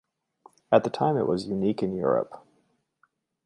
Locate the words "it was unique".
1.15-1.83